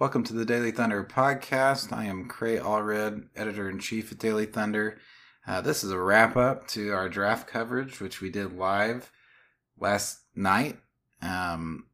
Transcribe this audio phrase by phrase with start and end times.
[0.00, 1.92] Welcome to the Daily Thunder podcast.
[1.92, 4.98] I am Cray Allred, editor in chief at Daily Thunder.
[5.48, 9.10] Uh, this is a wrap up to our draft coverage, which we did live
[9.80, 10.76] last night.
[11.22, 11.86] Um,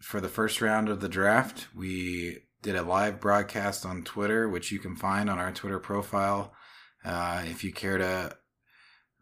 [0.00, 4.72] for the first round of the draft, we did a live broadcast on Twitter, which
[4.72, 6.52] you can find on our Twitter profile.
[7.04, 8.36] Uh, if you care to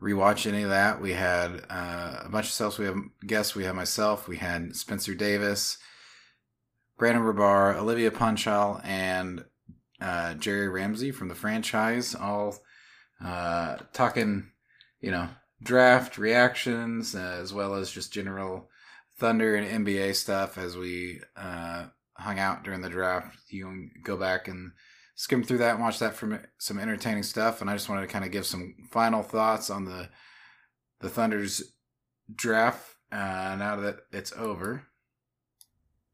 [0.00, 2.78] rewatch any of that, we had uh, a bunch of stuff.
[2.78, 2.96] We have
[3.26, 3.54] guests.
[3.54, 4.28] We had myself.
[4.28, 5.76] We had Spencer Davis.
[6.96, 9.44] Brandon Rahbar, Olivia Punchal, and
[10.00, 12.56] uh, Jerry Ramsey from the franchise, all
[13.24, 14.48] uh, talking,
[15.00, 15.28] you know,
[15.62, 18.68] draft reactions uh, as well as just general
[19.18, 23.38] Thunder and NBA stuff as we uh, hung out during the draft.
[23.48, 24.72] You can go back and
[25.14, 27.60] skim through that and watch that for some entertaining stuff.
[27.60, 30.08] And I just wanted to kind of give some final thoughts on the
[31.00, 31.74] the Thunder's
[32.34, 34.86] draft uh, now that it's over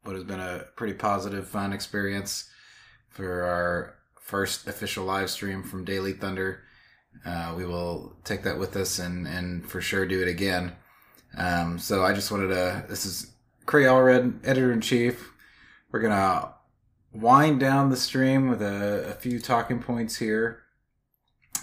[0.03, 2.49] But it's been a pretty positive, fun experience
[3.09, 6.63] for our first official live stream from Daily Thunder.
[7.25, 10.73] Uh, we will take that with us and, and for sure do it again.
[11.37, 13.33] Um, so I just wanted to, this is
[13.65, 15.31] Cray Allred, editor in chief.
[15.91, 16.53] We're to
[17.13, 20.63] wind down the stream with a, a few talking points here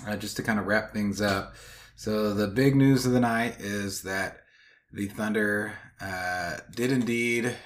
[0.07, 1.55] uh, just to kind of wrap things up.
[1.95, 4.43] So the big news of the night is that
[4.93, 7.57] the Thunder uh, did indeed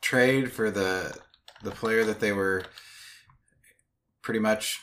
[0.00, 1.16] trade for the
[1.62, 2.62] the player that they were
[4.22, 4.80] pretty much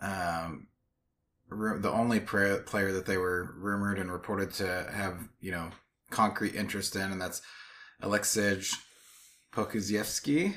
[0.00, 0.66] um,
[1.50, 5.70] the only player that they were rumored and reported to have you know
[6.10, 7.42] concrete interest in, and that's
[8.02, 8.74] Aleksej
[9.52, 10.54] Pokusevski,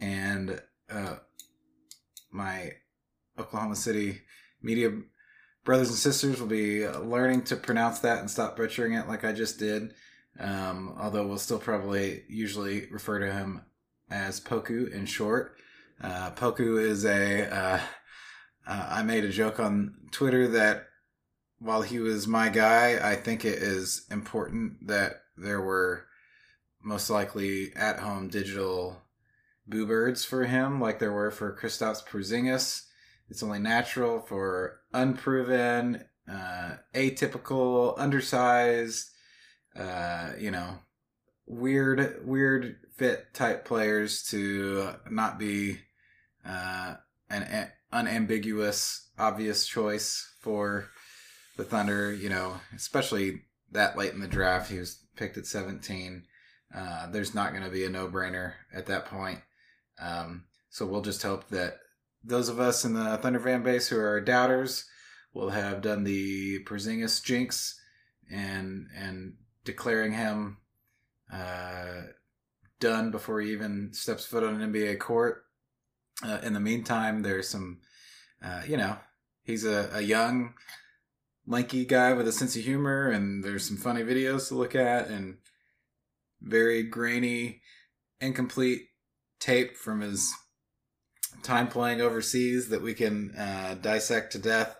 [0.00, 1.16] and uh,
[2.30, 2.72] my
[3.38, 4.22] Oklahoma City
[4.62, 4.90] media
[5.64, 9.32] brothers and sisters will be learning to pronounce that and stop butchering it like I
[9.32, 9.94] just did.
[10.38, 13.62] Um, although we'll still probably usually refer to him
[14.10, 15.56] as Poku in short.
[16.00, 17.54] Uh, Poku is a.
[17.54, 17.80] Uh,
[18.70, 20.86] uh, I made a joke on Twitter that
[21.58, 26.06] while he was my guy, I think it is important that there were
[26.80, 29.02] most likely at home digital
[29.66, 32.84] boo birds for him, like there were for Kristaps Porzingis.
[33.28, 39.10] It's only natural for unproven, uh, atypical, undersized,
[39.74, 40.78] uh, you know,
[41.44, 45.78] weird, weird fit type players to not be
[46.46, 46.94] uh,
[47.28, 50.88] an unambiguous, obvious choice for
[51.56, 52.12] the Thunder.
[52.12, 53.42] You know, especially
[53.72, 56.24] that late in the draft, he was picked at 17.
[56.74, 59.40] Uh, there's not going to be a no brainer at that point.
[60.00, 61.78] Um, so we'll just hope that
[62.22, 64.86] those of us in the Thunder fan base who are doubters
[65.32, 67.80] will have done the Porzingis jinx
[68.30, 69.34] and and
[69.64, 70.58] declaring him
[71.32, 72.02] uh,
[72.78, 75.44] done before he even steps foot on an NBA court.
[76.22, 77.78] Uh, in the meantime, there's some,
[78.44, 78.96] uh, you know,
[79.42, 80.54] he's a, a young,
[81.46, 85.08] lanky guy with a sense of humor, and there's some funny videos to look at,
[85.08, 85.38] and
[86.40, 87.62] very grainy,
[88.20, 88.82] incomplete
[89.38, 90.32] tape from his
[91.42, 94.76] time playing overseas that we can uh, dissect to death.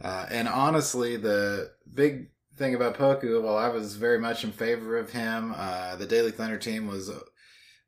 [0.00, 4.96] Uh, and honestly, the big thing about Poku, while I was very much in favor
[4.96, 5.54] of him.
[5.56, 7.10] Uh, the Daily Thunder team was,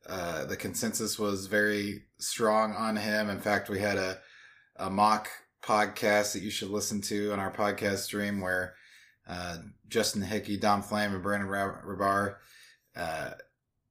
[0.08, 3.28] uh, the consensus was very strong on him.
[3.30, 4.18] In fact, we had a,
[4.76, 5.28] a mock
[5.62, 8.74] podcast that you should listen to on our podcast stream where
[9.28, 9.58] uh,
[9.88, 12.36] Justin Hickey, Dom Flame, and Brandon Rahbar
[12.96, 13.30] uh,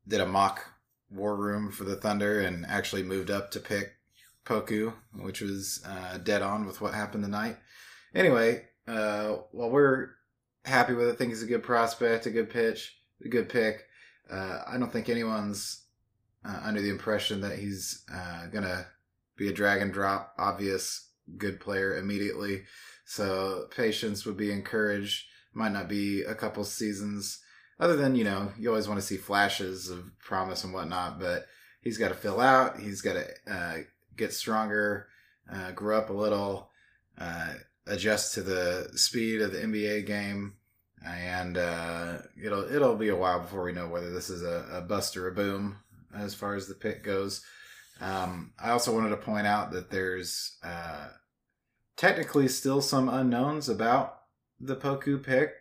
[0.08, 0.66] did a mock
[1.10, 3.94] war room for the Thunder and actually moved up to pick
[4.46, 7.58] Poku, which was uh, dead on with what happened tonight.
[8.16, 10.10] Anyway, uh, while we're
[10.68, 11.18] happy with it.
[11.18, 13.86] Think he's a good prospect, a good pitch, a good pick.
[14.30, 15.86] Uh, I don't think anyone's
[16.48, 18.88] uh, under the impression that he's uh, gonna
[19.36, 22.64] be a drag and drop, obvious good player immediately.
[23.06, 25.26] So patience would be encouraged.
[25.54, 27.40] Might not be a couple seasons,
[27.80, 31.20] other than you know you always want to see flashes of promise and whatnot.
[31.20, 31.48] But
[31.82, 32.80] he's got to fill out.
[32.80, 33.78] He's got to uh,
[34.16, 35.08] get stronger,
[35.52, 36.70] uh, grow up a little
[37.18, 37.54] uh,
[37.88, 40.54] adjust to the speed of the NBA game,
[41.04, 44.82] and uh, it'll it'll be a while before we know whether this is a, a
[44.82, 45.78] bust or a boom
[46.16, 47.44] as far as the pick goes.
[48.00, 51.08] Um, I also wanted to point out that there's uh,
[51.96, 54.20] technically still some unknowns about
[54.60, 55.54] the Poku pick.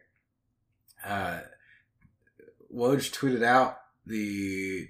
[1.05, 1.41] Uh,
[2.75, 4.89] Woj tweeted out the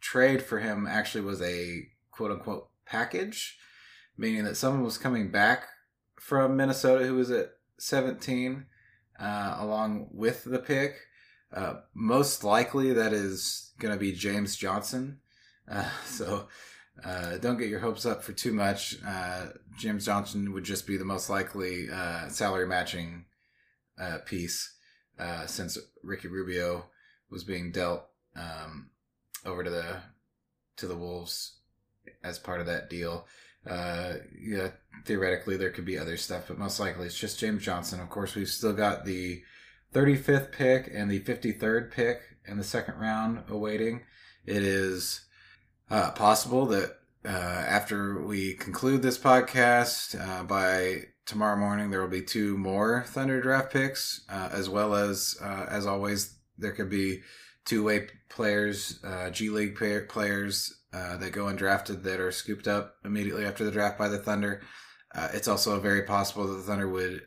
[0.00, 3.58] trade for him actually was a quote unquote package,
[4.16, 5.64] meaning that someone was coming back
[6.20, 8.66] from Minnesota who was at 17
[9.18, 10.96] uh, along with the pick.
[11.52, 15.20] Uh, most likely that is going to be James Johnson.
[15.70, 16.48] Uh, so
[17.04, 18.96] uh, don't get your hopes up for too much.
[19.06, 19.46] Uh,
[19.78, 23.24] James Johnson would just be the most likely uh, salary matching
[24.26, 24.74] piece
[25.46, 26.84] since Ricky Rubio
[27.30, 28.04] was being dealt
[28.36, 28.90] um,
[29.44, 29.96] over to the
[30.76, 31.56] to the Wolves
[32.22, 33.26] as part of that deal.
[33.68, 34.68] Uh, yeah,
[35.04, 38.00] theoretically there could be other stuff, but most likely it's just James Johnson.
[38.00, 39.42] Of course, we've still got the
[39.92, 44.02] 35th pick and the 53rd pick in the second round awaiting.
[44.44, 45.22] It is
[45.90, 52.08] uh, possible that uh, after we conclude this podcast uh, by tomorrow morning, there will
[52.08, 56.88] be two more Thunder draft picks, uh, as well as, uh, as always, there could
[56.88, 57.22] be
[57.64, 59.76] two way players, uh, G League
[60.08, 64.18] players uh, that go undrafted that are scooped up immediately after the draft by the
[64.18, 64.62] Thunder.
[65.32, 67.22] It's also very possible that the Thunder would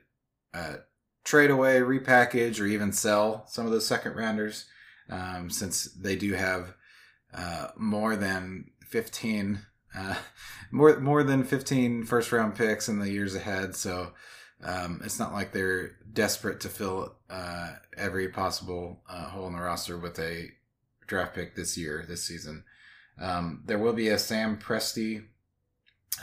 [1.23, 4.65] trade away, repackage, or even sell some of those second rounders,
[5.09, 6.73] um, since they do have
[7.33, 9.59] uh, more than fifteen.
[9.97, 10.15] Uh,
[10.71, 14.13] more more than 15 first round picks in the years ahead so
[14.63, 19.61] um, it's not like they're desperate to fill uh, every possible uh, hole in the
[19.61, 20.49] roster with a
[21.07, 22.63] draft pick this year, this season.
[23.19, 25.25] Um, there will be a Sam Presti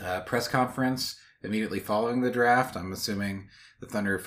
[0.03, 2.77] uh, press conference immediately following the draft.
[2.77, 3.49] I'm assuming
[3.81, 4.19] the Thunder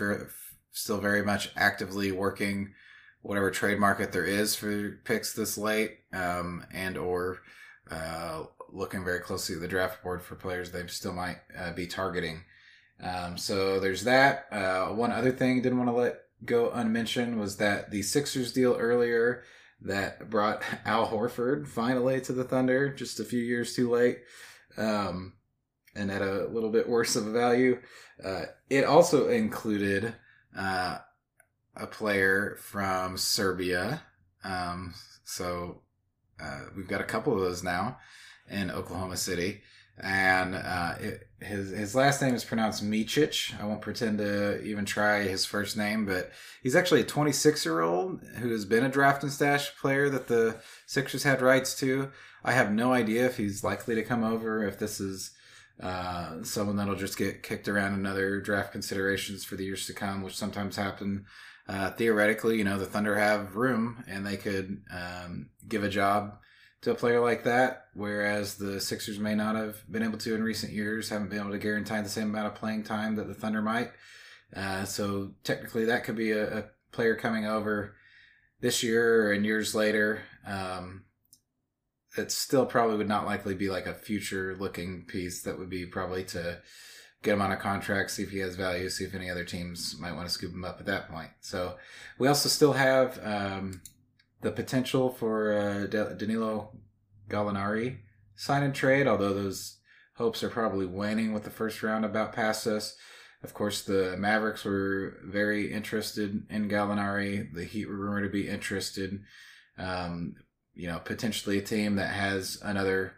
[0.71, 2.73] still very much actively working
[3.21, 7.39] whatever trade market there is for picks this late, um, and or
[7.89, 11.85] uh, looking very closely at the draft board for players they still might uh, be
[11.85, 12.41] targeting.
[13.01, 14.45] Um, so there's that.
[14.51, 18.75] Uh, one other thing didn't want to let go unmentioned was that the Sixers deal
[18.75, 19.43] earlier
[19.81, 24.19] that brought Al Horford finally to the Thunder just a few years too late,
[24.77, 25.33] um,
[25.95, 27.79] and at a little bit worse of a value.
[28.23, 30.13] Uh, it also included
[30.57, 30.97] uh,
[31.75, 34.01] a player from Serbia.
[34.43, 34.93] Um,
[35.23, 35.81] so
[36.41, 37.97] uh, we've got a couple of those now
[38.49, 39.61] in Oklahoma City
[39.99, 43.59] and uh, it, his his last name is pronounced Micic.
[43.59, 46.31] I won't pretend to even try his first name, but
[46.63, 50.27] he's actually a 26 year old who has been a draft and stash player that
[50.27, 52.11] the Sixers had rights to.
[52.43, 55.31] I have no idea if he's likely to come over, if this is
[55.79, 59.93] uh, someone that'll just get kicked around in other draft considerations for the years to
[59.93, 61.25] come, which sometimes happen.
[61.67, 66.37] Uh, theoretically, you know, the Thunder have room and they could um, give a job
[66.81, 70.43] to a player like that, whereas the Sixers may not have been able to in
[70.43, 73.35] recent years, haven't been able to guarantee the same amount of playing time that the
[73.35, 73.91] Thunder might.
[74.55, 77.95] Uh, so technically, that could be a, a, player coming over
[78.59, 80.23] this year and years later.
[80.45, 81.05] Um,
[82.17, 85.85] it still probably would not likely be like a future looking piece that would be
[85.85, 86.59] probably to
[87.23, 89.95] get him on a contract, see if he has value, see if any other teams
[89.99, 91.29] might want to scoop him up at that point.
[91.39, 91.75] So
[92.17, 93.81] we also still have um,
[94.41, 96.71] the potential for uh, Danilo
[97.29, 97.99] Gallinari
[98.35, 99.77] sign and trade, although those
[100.15, 102.95] hopes are probably waning with the first round about past us.
[103.43, 107.53] Of course, the Mavericks were very interested in Gallinari.
[107.53, 109.21] The Heat were rumored to be interested.
[109.77, 110.35] Um,
[110.73, 113.13] you know, potentially a team that has another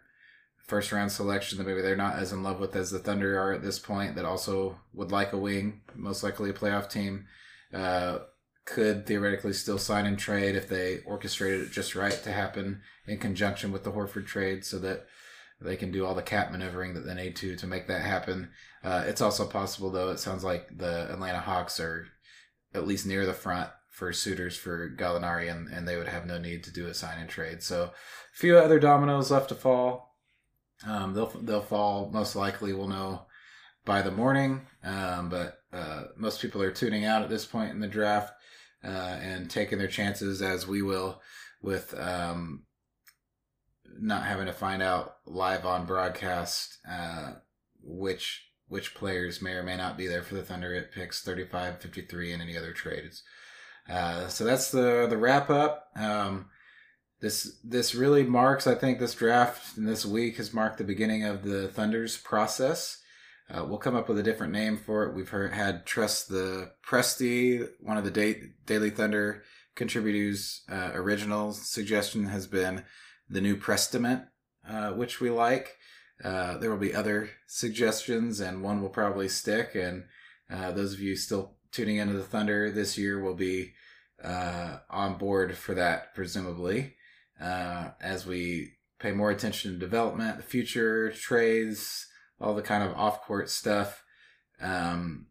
[0.58, 3.54] first round selection that maybe they're not as in love with as the Thunder are
[3.54, 7.26] at this point, that also would like a wing, most likely a playoff team.
[7.74, 8.20] Uh,
[8.66, 13.18] could theoretically still sign and trade if they orchestrated it just right to happen in
[13.18, 15.06] conjunction with the Horford trade so that
[15.60, 18.50] they can do all the cap maneuvering that they need to to make that happen.
[18.84, 22.08] Uh, it's also possible, though, it sounds like the Atlanta Hawks are
[22.74, 26.40] at least near the front for suitors for Gallinari, and, and they would have no
[26.40, 27.62] need to do a sign and trade.
[27.62, 27.92] So, a
[28.34, 30.18] few other dominoes left to fall.
[30.86, 32.74] Um, they'll they'll fall most likely.
[32.74, 33.28] We'll know
[33.86, 37.80] by the morning, um, but uh, most people are tuning out at this point in
[37.80, 38.34] the draft
[38.84, 38.88] uh,
[39.22, 41.22] and taking their chances as we will
[41.62, 42.64] with um,
[44.00, 47.34] not having to find out live on broadcast uh,
[47.82, 51.80] which which players may or may not be there for the Thunder It picks 35,
[51.80, 53.22] 53, and any other trades.
[53.90, 55.90] Uh, so that's the the wrap up.
[55.96, 56.48] Um,
[57.22, 61.24] this this really marks, I think, this draft and this week has marked the beginning
[61.24, 63.02] of the Thunder's process.
[63.50, 65.14] Uh, we'll come up with a different name for it.
[65.14, 69.44] We've heard, had Trust the Presti, one of the da- Daily Thunder
[69.76, 72.84] contributors' uh, original suggestion has been
[73.30, 74.24] the new Prestament,
[74.68, 75.78] uh, which we like.
[76.24, 79.76] Uh, there will be other suggestions, and one will probably stick.
[79.76, 80.06] And
[80.50, 83.74] uh, those of you still tuning into the Thunder this year will be
[84.24, 86.96] uh, on board for that, presumably,
[87.42, 92.08] uh, as we pay more attention to development, the future, trades,
[92.40, 94.04] all the kind of off court stuff
[94.62, 95.28] um,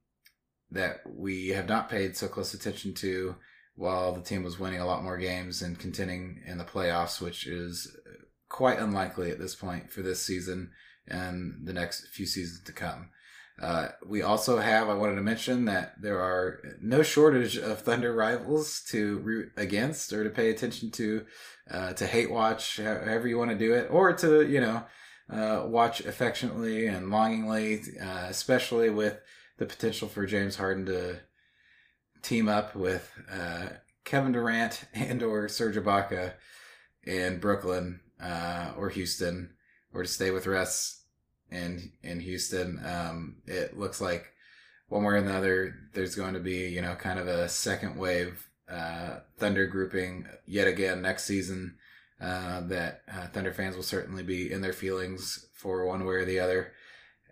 [0.71, 3.35] that we have not paid so close attention to
[3.75, 7.47] while the team was winning a lot more games and contending in the playoffs, which
[7.47, 7.97] is
[8.49, 10.71] quite unlikely at this point for this season
[11.09, 13.09] and the next few seasons to come.
[13.63, 18.13] Uh, we also have, I wanted to mention that there are no shortage of Thunder
[18.13, 21.25] rivals to root against or to pay attention to,
[21.71, 24.83] uh, to hate watch, however you want to do it, or to, you know,
[25.31, 29.21] uh, watch affectionately and longingly, uh, especially with
[29.59, 31.21] the potential for James Harden to
[32.21, 33.69] team up with uh,
[34.05, 36.33] Kevin Durant and or Serge Ibaka
[37.05, 38.01] in Brooklyn
[38.77, 39.55] or Houston,
[39.95, 41.02] or to stay with Russ
[41.53, 42.81] in in Houston.
[42.85, 44.33] Um, it looks like
[44.89, 48.49] one way or another, there's going to be you know kind of a second wave
[48.71, 51.77] uh, Thunder grouping yet again next season.
[52.21, 56.25] Uh, that uh, Thunder fans will certainly be in their feelings for one way or
[56.25, 56.73] the other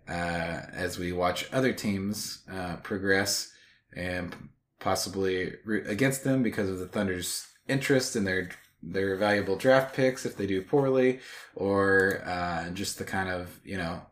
[0.09, 3.53] uh, as we watch other teams uh, progress
[3.95, 4.35] and
[4.81, 8.51] possibly root against them because of the Thunder's interest in their
[8.83, 11.21] their valuable draft picks if they do poorly,
[11.55, 14.03] or uh, just the kind of you know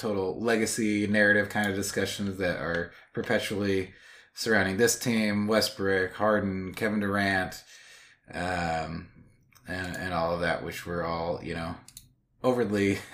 [0.00, 3.92] total legacy narrative kind of discussions that are perpetually
[4.34, 7.62] surrounding this team: Westbrook, Harden, Kevin Durant,
[8.32, 9.08] um,
[9.68, 11.74] and and all of that, which we're all you know
[12.42, 12.98] overly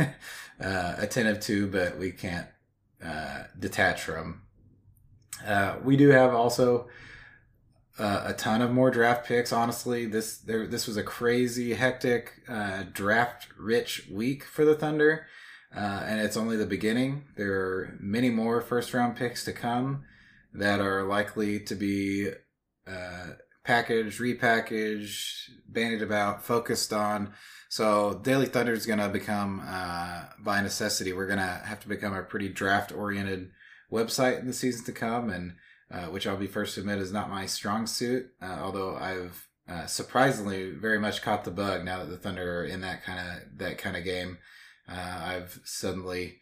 [0.61, 2.47] uh, attentive to, but we can't
[3.05, 4.43] uh, detach from.
[5.45, 6.89] Uh, we do have also
[7.99, 9.53] uh, a ton of more draft picks.
[9.53, 15.27] Honestly, this there this was a crazy, hectic, uh, draft rich week for the Thunder,
[15.77, 17.25] uh, and it's only the beginning.
[17.37, 20.05] There are many more first round picks to come
[20.55, 22.31] that are likely to be
[22.87, 23.27] uh,
[23.63, 27.35] packaged, repackaged, bandied about, focused on.
[27.69, 31.89] So Daily Thunder is going to become, uh, by necessity, we're going to have to
[31.89, 33.51] become a pretty draft oriented
[33.93, 35.57] website in the season to come, and
[35.91, 38.31] uh, which I'll be first to admit is not my strong suit.
[38.41, 42.65] Uh, although I've uh, surprisingly very much caught the bug now that the Thunder are
[42.65, 44.39] in that kind of that kind of game.
[44.89, 46.41] Uh, I've suddenly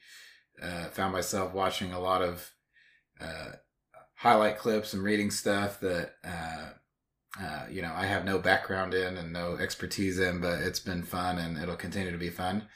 [0.63, 2.51] uh, found myself watching a lot of
[4.17, 6.15] highlight clips and reading stuff that
[7.41, 11.03] uh, you know, I have no background in and no expertise in, but it's been
[11.03, 12.69] fun and it'll continue to be fun.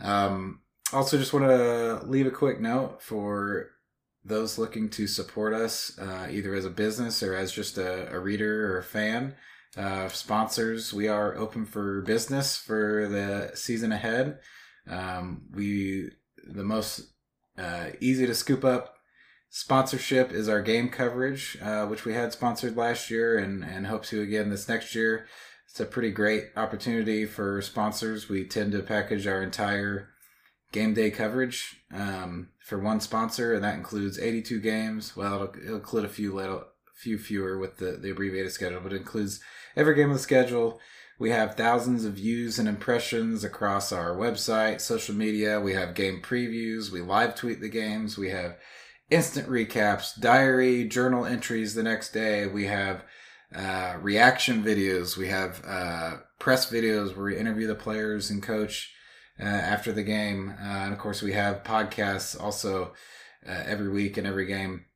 [0.00, 0.60] Um,
[0.92, 3.70] also, just want to leave a quick note for
[4.24, 8.18] those looking to support us, uh, either as a business or as just a, a
[8.18, 9.34] reader or a fan.
[9.76, 14.38] Uh, sponsors, we are open for business for the season ahead.
[14.90, 16.10] Um, we
[16.46, 17.12] the most
[17.56, 18.96] uh, easy to scoop up
[19.50, 24.04] sponsorship is our game coverage, uh, which we had sponsored last year and, and hope
[24.06, 25.26] to again this next year.
[25.68, 28.28] It's a pretty great opportunity for sponsors.
[28.28, 30.08] We tend to package our entire
[30.72, 35.16] game day coverage um, for one sponsor, and that includes 82 games.
[35.16, 38.92] Well, it'll, it'll include a few little, few fewer with the, the abbreviated schedule, but
[38.92, 39.40] it includes
[39.76, 40.80] every game of the schedule.
[41.20, 45.60] We have thousands of views and impressions across our website, social media.
[45.60, 46.90] We have game previews.
[46.90, 48.16] We live tweet the games.
[48.16, 48.56] We have
[49.10, 52.46] instant recaps, diary, journal entries the next day.
[52.46, 53.04] We have
[53.54, 55.18] uh, reaction videos.
[55.18, 58.90] We have uh, press videos where we interview the players and coach
[59.38, 60.54] uh, after the game.
[60.58, 62.94] Uh, and of course, we have podcasts also
[63.46, 64.86] uh, every week and every game.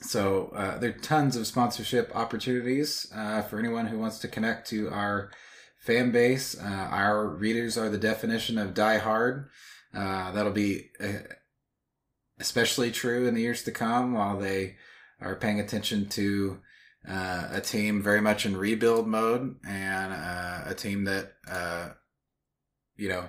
[0.00, 3.06] So uh, there are tons of sponsorship opportunities
[3.48, 5.30] for anyone who wants to connect to our
[5.78, 6.58] fan base.
[6.60, 9.48] our readers are the definition of die hard.
[9.92, 10.90] that'll be
[12.38, 14.76] especially true in the years to come while they
[15.20, 16.58] are paying attention to
[17.08, 21.90] uh, a team very much in rebuild mode and uh, a team that, uh,
[22.96, 23.28] you know,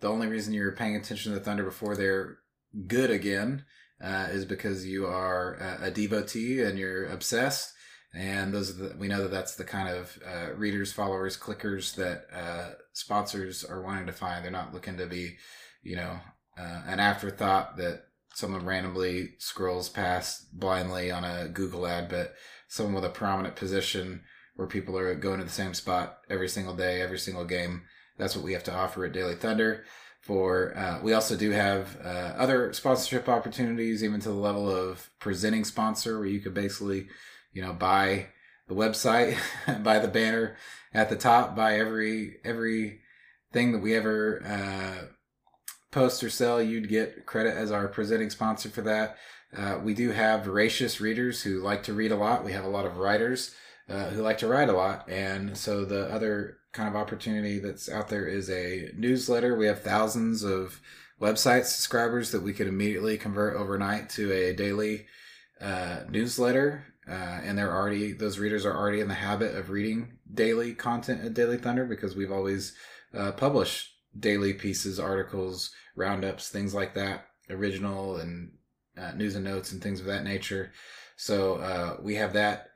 [0.00, 2.38] the only reason you're paying attention to the Thunder before they're
[2.86, 3.64] good again
[4.02, 7.72] uh, is because you are a, a, devotee and you're obsessed.
[8.14, 12.26] And those the, we know that that's the kind of uh, readers, followers, clickers that
[12.32, 14.44] uh, sponsors are wanting to find.
[14.44, 15.36] They're not looking to be,
[15.82, 16.18] you know,
[16.56, 22.34] an afterthought that someone randomly scrolls past blindly on a Google ad, but
[22.68, 24.22] someone with a prominent position
[24.56, 27.82] where people are going to the same spot every single day, every single game.
[28.18, 29.84] That's what we have to offer at Daily Thunder.
[30.24, 35.10] For uh, we also do have uh, other sponsorship opportunities, even to the level of
[35.18, 37.08] presenting sponsor, where you could basically,
[37.52, 38.28] you know, buy
[38.66, 39.36] the website,
[39.82, 40.56] buy the banner
[40.94, 43.00] at the top, buy every every
[43.52, 45.04] thing that we ever uh,
[45.94, 49.16] post or sell, you'd get credit as our presenting sponsor for that.
[49.56, 52.44] Uh, we do have voracious readers who like to read a lot.
[52.44, 53.54] We have a lot of writers
[53.88, 55.08] uh, who like to write a lot.
[55.08, 59.56] And so the other kind of opportunity that's out there is a newsletter.
[59.56, 60.80] We have thousands of
[61.20, 65.06] website subscribers that we could immediately convert overnight to a daily
[65.60, 66.84] uh, newsletter.
[67.08, 71.24] Uh, and they're already, those readers are already in the habit of reading daily content
[71.24, 72.74] at Daily Thunder because we've always
[73.16, 78.52] uh, published daily pieces, articles, roundups, things like that, original and
[78.98, 80.72] uh, news and notes and things of that nature.
[81.16, 82.70] So uh, we have that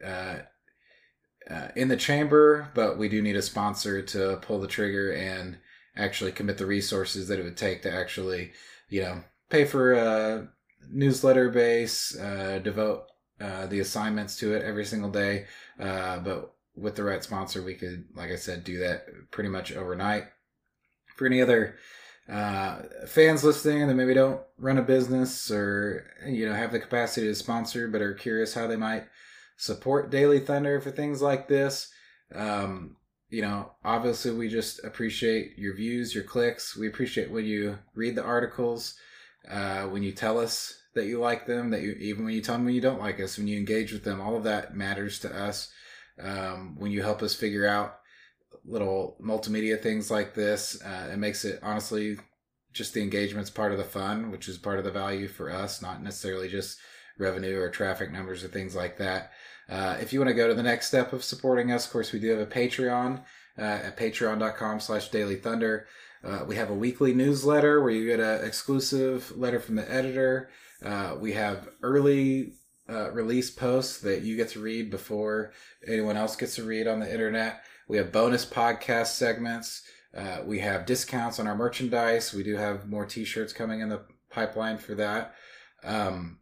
[1.51, 5.59] uh, in the chamber, but we do need a sponsor to pull the trigger and
[5.97, 8.53] actually commit the resources that it would take to actually,
[8.89, 10.49] you know, pay for a
[10.91, 13.05] newsletter base, uh, devote
[13.41, 15.47] uh, the assignments to it every single day.
[15.81, 19.73] Uh, but with the right sponsor, we could, like I said, do that pretty much
[19.73, 20.25] overnight.
[21.17, 21.77] For any other
[22.29, 27.27] uh, fans listening that maybe don't run a business or you know have the capacity
[27.27, 29.07] to sponsor but are curious how they might
[29.59, 31.91] support Daily Thunder for things like this.
[32.35, 32.97] Um,
[33.29, 36.75] you know, obviously, we just appreciate your views, your clicks.
[36.75, 38.95] We appreciate when you read the articles,
[39.51, 42.57] uh, when you tell us that you like them, that you even when you tell
[42.57, 45.37] them you don't like us, when you engage with them, all of that matters to
[45.37, 45.71] us.
[46.21, 47.99] Um, when you help us figure out
[48.65, 52.19] little multimedia things like this, uh, it makes it honestly
[52.73, 55.83] just the engagement's part of the fun, which is part of the value for us,
[55.83, 56.79] not necessarily just
[57.19, 59.33] revenue or traffic numbers or things like that.
[59.69, 62.13] Uh, if you want to go to the next step of supporting us, of course,
[62.13, 63.23] we do have a Patreon
[63.59, 65.87] uh, at patreon.com slash daily thunder.
[66.25, 70.51] Uh, we have a weekly newsletter where you get an exclusive letter from the editor.
[70.85, 72.55] Uh, we have early
[72.89, 75.53] uh, release posts that you get to read before
[75.87, 77.63] anyone else gets to read on the internet.
[77.89, 79.83] We have bonus podcast segments.
[80.17, 82.33] Uh, we have discounts on our merchandise.
[82.33, 85.35] We do have more t-shirts coming in the pipeline for that.
[85.85, 86.39] Um,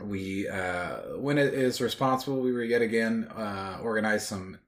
[0.00, 4.58] we uh, when it is responsible we were yet again uh, organize some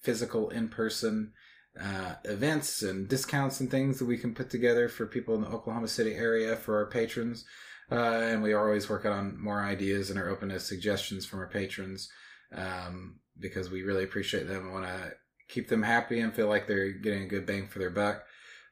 [0.00, 1.32] physical in-person
[1.80, 5.48] uh, events and discounts and things that we can put together for people in the
[5.48, 7.44] oklahoma city area for our patrons.
[7.90, 11.40] Uh, and we are always working on more ideas and are open to suggestions from
[11.40, 12.10] our patrons
[12.54, 15.12] um, because we really appreciate them and want to
[15.48, 18.24] keep them happy and feel like they're getting a good bang for their buck.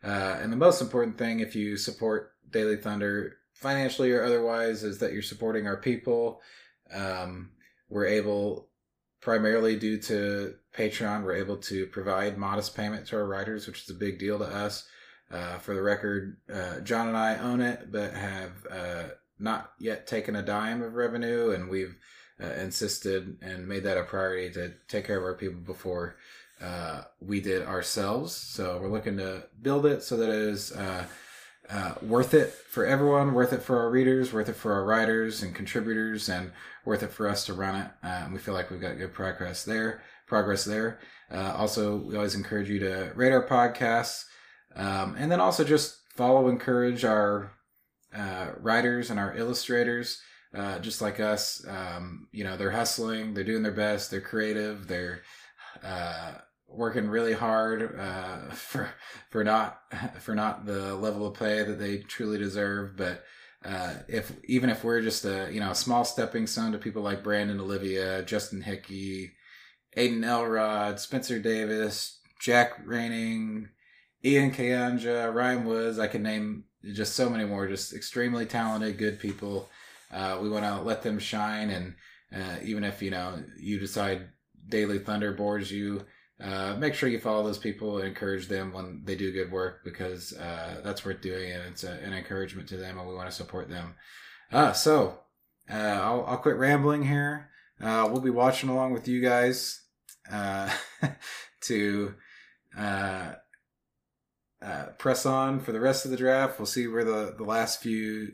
[0.02, 4.98] Uh, and the most important thing if you support daily thunder financially or otherwise is
[4.98, 6.40] that you're supporting our people.
[6.92, 7.50] Um,
[7.88, 8.68] we're able,
[9.20, 13.90] primarily due to Patreon, we're able to provide modest payment to our writers, which is
[13.90, 14.88] a big deal to us.
[15.30, 19.02] Uh, for the record, uh, John and I own it, but have uh,
[19.38, 21.96] not yet taken a dime of revenue, and we've
[22.42, 26.16] uh, insisted and made that a priority to take care of our people before
[26.60, 28.34] uh, we did ourselves.
[28.34, 30.72] So we're looking to build it so that it is
[31.70, 35.42] uh, worth it for everyone, worth it for our readers, worth it for our writers
[35.42, 36.50] and contributors, and
[36.84, 37.90] worth it for us to run it.
[38.02, 40.02] Uh, we feel like we've got good progress there.
[40.26, 41.00] Progress there.
[41.30, 44.24] Uh, also, we always encourage you to rate our podcasts,
[44.74, 47.52] um, and then also just follow, encourage our
[48.14, 50.20] uh, writers and our illustrators.
[50.52, 54.88] Uh, just like us, um, you know, they're hustling, they're doing their best, they're creative,
[54.88, 55.22] they're
[55.84, 56.32] uh,
[56.72, 58.90] working really hard uh, for
[59.30, 59.80] for not
[60.20, 62.96] for not the level of play that they truly deserve.
[62.96, 63.24] But
[63.64, 67.02] uh, if even if we're just a you know a small stepping stone to people
[67.02, 69.32] like Brandon Olivia, Justin Hickey,
[69.96, 73.68] Aiden Elrod, Spencer Davis, Jack Raining,
[74.24, 77.68] Ian Kayanja, Ryan Woods, I can name just so many more.
[77.68, 79.68] Just extremely talented, good people.
[80.10, 81.94] Uh, we want to let them shine, and
[82.34, 84.28] uh, even if you know you decide
[84.68, 86.04] Daily Thunder bores you
[86.42, 89.84] uh, make sure you follow those people and encourage them when they do good work
[89.84, 93.28] because uh, that's worth doing and it's a, an encouragement to them and we want
[93.28, 93.94] to support them.
[94.50, 95.18] Uh, so
[95.70, 97.50] uh, I'll, I'll quit rambling here.
[97.80, 99.82] Uh, we'll be watching along with you guys
[100.32, 100.70] uh,
[101.62, 102.14] to
[104.98, 106.58] press on for the rest of the draft.
[106.58, 108.32] We'll see where the, the last few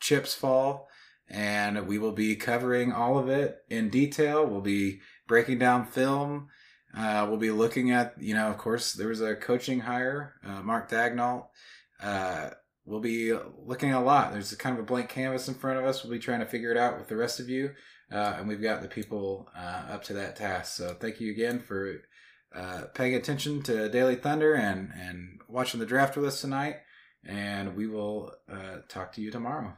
[0.00, 0.88] chips fall
[1.28, 4.46] and we will be covering all of it in detail.
[4.46, 6.48] We'll be breaking down film
[6.96, 10.62] uh, we'll be looking at, you know, of course, there was a coaching hire, uh,
[10.62, 11.46] Mark Daigneault.
[12.02, 12.50] Uh,
[12.84, 13.32] we'll be
[13.64, 14.32] looking a lot.
[14.32, 16.02] There's a kind of a blank canvas in front of us.
[16.02, 17.70] We'll be trying to figure it out with the rest of you.
[18.12, 20.76] Uh, and we've got the people uh, up to that task.
[20.76, 22.00] So thank you again for
[22.54, 26.76] uh, paying attention to Daily Thunder and, and watching the draft with us tonight.
[27.24, 28.32] And we will
[28.88, 29.74] talk to you tomorrow.